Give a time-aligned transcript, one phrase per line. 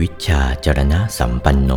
[0.00, 1.72] วิชาจรณะสัมปันโน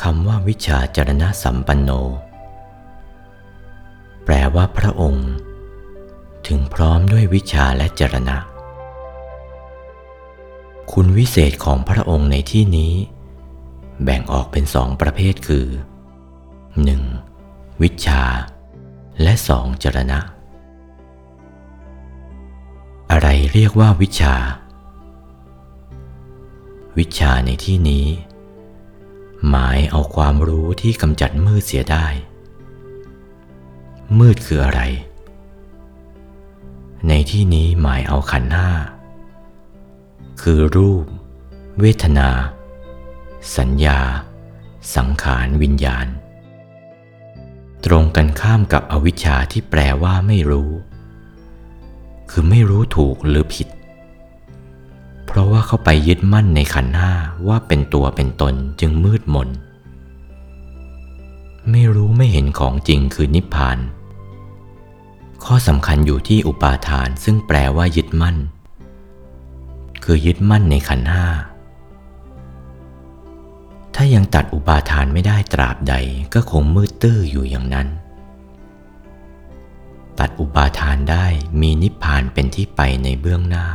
[0.00, 1.90] คำว่าวิชาจรณะสัมปันโน
[4.24, 5.30] แปลว่าพระองค์
[6.46, 8.36] ถึงพร้อมด้วยวิชาและจรณะ
[10.92, 12.94] คุณวิเศษของพระองค์ในที่นี้
[14.02, 15.66] แบ่งออกเป็นสองประเภทคือ
[16.94, 17.82] 1.
[17.82, 18.22] วิชา
[19.22, 20.20] และสองจรณะ
[23.20, 24.34] อะไรเรียกว่าวิชา
[26.98, 28.06] วิชาในที่นี้
[29.48, 32.06] หมายเอาความรู้ที่กำจัดมืดเสียได้
[34.18, 34.80] มืดคืออะไร
[37.08, 38.70] ในที่นี้หมายเอาขันธ์ห้า
[40.42, 41.04] คือรูป
[41.80, 42.30] เวทนา
[43.56, 44.00] สัญญา
[44.96, 46.06] สังขารวิญญาณ
[47.84, 50.70] ตรงกันข้ามกับอวิชชาที่แปลว่าไม่รู้
[52.30, 53.68] คือไม่รู้ถูกหรือผิด
[55.26, 57.12] เพราะว่าเข้าไปยึดมั่นในขันธ์ห้า
[57.48, 59.48] ว่าเป็นตัวเป็นตนจึงมืดมน
[61.70, 63.78] ไม่รู้ไม่เห็นของจริงคือนิพพาน
[65.44, 68.36] ข้อสำคัญอยู่ที่อุปาทานซึ่งแปลว่ายึดมั่น
[70.04, 71.26] คือยึดมั่นในขันธ์ห้า
[73.94, 75.94] ถ้ายังตัดอุปาทานไม่ได้ตราบใด
[76.34, 77.88] ก็คงมืดตื้ออยู่อย่างนั้น
[80.18, 81.26] ตัดอุปาทานได้
[81.60, 83.66] มีนิพพานเป็นที่ไปในเบื้องหน้า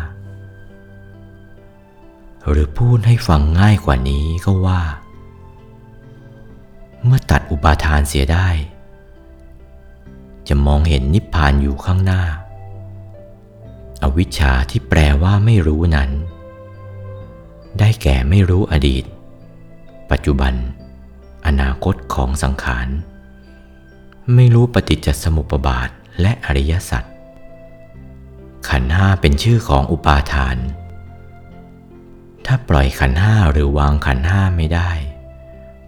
[2.49, 4.81] หรือพูดให้ฟังง่ายกว่านี้ก็ว่า
[7.05, 8.47] เมื่อตัดอุปาทานเสียได้
[10.47, 12.23] จะมองเห็นนิพพานอยู่ข้างหน้า
[14.03, 16.09] อวิชชาที่แปลว่าไม่รู้นั้น
[17.79, 19.03] ได้แก่ไม่รู้อดีต
[20.11, 20.53] ปัจจุบัน
[21.45, 22.87] อนาคตของสังขาร
[24.35, 25.89] ไม่รู้ปฏิจจสมุปบาท
[26.21, 27.03] และอริยสัจ
[28.69, 30.57] ขันห้าเป็นชื่อของอุปาทาน
[32.45, 34.91] ถ้าปล่อยขันห้าหรือวางขันห้าไม่ได้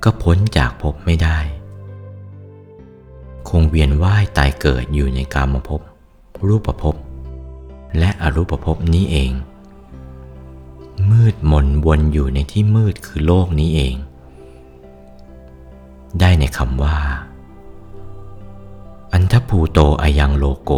[0.04, 1.38] ก็พ้นจากภพไม่ได้
[3.50, 5.82] คงเวียนว่ายตายเกิดอยู่ในกามภพ
[6.48, 6.96] รูปภพ
[8.00, 9.32] และอรูปภพนี้เอง
[11.12, 13.96] มืดมนวนอยู่ในที่มืดคือโลกนี้เอง
[16.20, 16.98] ได้ในคำว่า
[19.18, 20.72] อันทภูโตอายังโลโก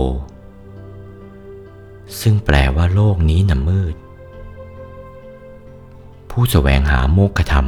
[2.21, 3.95] ซึ่งแปลว่าโลกนี้น่ะมืด
[6.29, 7.67] ผู้แสวงหาโมกขธรรม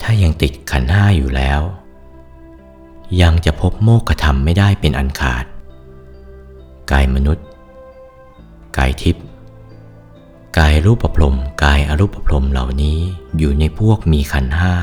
[0.00, 1.60] ถ้ายังติดขันห้าอยู่แล้ว
[3.22, 5.44] ยังจะพบโมกขธรรมไม่ได้เป็นอันขาด
[6.90, 7.46] กายมนุษย์
[8.76, 9.24] กายทิพย์
[10.58, 12.98] กายรูปพรมกายอรูปพรมเหล่านี้
[13.38, 14.74] อยู่ในพวกมีขันห้า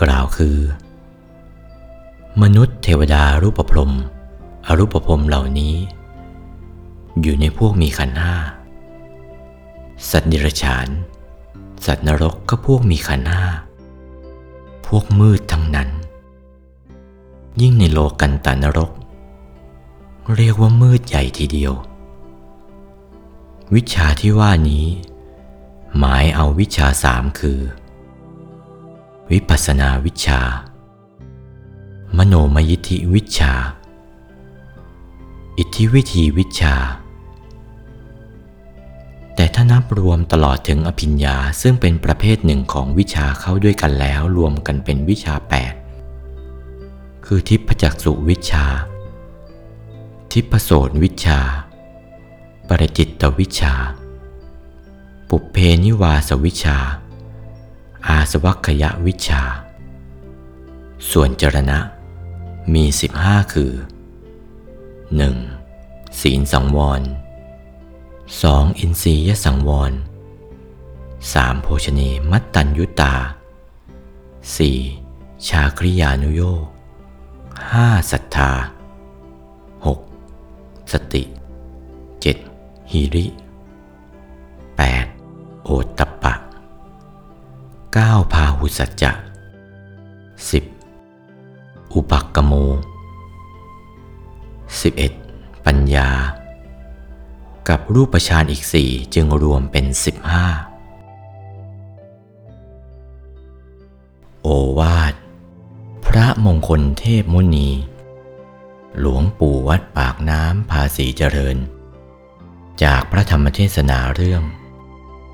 [0.00, 0.58] กล่าวคือ
[2.40, 3.92] มนุษย์เทวดารูปพรม
[4.66, 5.74] อรูปพรมเหล่านี้
[7.22, 8.34] อยู่ในพวกมีขันห้า
[10.10, 10.88] สัตว์ดิรฉาน
[11.86, 13.44] สัตว์นรกก็พวกมีขันห้า
[14.86, 15.88] พวกมืดทั้งนั้น
[17.60, 18.90] ยิ่งในโลกันตานรก
[20.36, 21.72] เรียกว่ามืดใหญ่ทีเดียว
[23.74, 24.86] วิชาที่ว่านี้
[25.98, 27.60] หมายเอาวิชาสามคือ
[29.30, 30.40] วิปัสสนาวิชา
[32.18, 33.52] มโนมยิทธิวิชา
[35.58, 36.74] อิทธิวิธีวิชา
[39.34, 45.34] แต่ถ้านับรวมตลอดถึงอภิญญาซึ่งเป็นประเภทหนึ่งของวิชาเข้าด้วยกันแล้วรวมกันเป็นวิชา
[46.32, 48.64] 8 คือทิพจักสุวิชา
[50.32, 51.40] ทิพโสตวิชา
[52.68, 53.74] ปรจิตตวิชา
[55.28, 56.78] ปุเพนิวาสวิชา
[58.08, 59.42] อาสวัคยวิชา
[61.10, 61.78] ส่วนจรณะ
[62.74, 62.84] มี
[63.18, 63.72] 15 คือ
[65.36, 66.20] 1.
[66.20, 67.02] ศีลสังวร
[67.90, 68.78] 2.
[68.78, 69.92] อินทรียสังวร
[70.82, 71.62] 3.
[71.62, 72.00] โภชเน
[72.30, 73.14] มัตตัญยุตา
[74.86, 75.48] 4.
[75.48, 76.66] ชาคริยานุโยก
[77.54, 78.10] 5.
[78.10, 78.50] ศรัทธา
[79.94, 80.92] 6.
[80.92, 81.22] สติ
[82.26, 82.90] 7.
[82.90, 83.26] หิริ
[84.86, 85.64] 8.
[85.64, 86.34] โอตตปปะ
[87.94, 88.32] 9.
[88.32, 89.12] พาหุสัจจะ
[91.94, 92.52] อุปักกโม
[94.68, 95.64] 11.
[95.66, 96.10] ปัญญา
[97.68, 100.46] กับรูปฌานอีกสี่จึงรวมเป็นสิบห้า
[104.42, 104.48] โอ
[104.78, 105.14] วาท
[106.06, 107.68] พระมงคลเทพมุนี
[108.98, 111.56] หลวงปู่วัดปากน้ำภาษีเจริญ
[112.82, 114.42] จากพระธรรมเทศนาเรื่อง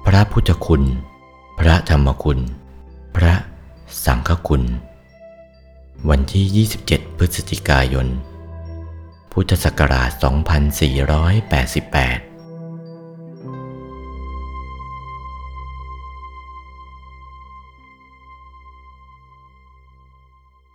[0.07, 0.85] พระพุทธคุณ
[1.59, 2.41] พระธรรมคุณ
[3.17, 3.35] พระ
[4.05, 4.65] สังฆคุณ
[6.11, 8.06] วันที่ 27 พฤศจิกายน
[9.33, 12.28] พุทธศักราช 2488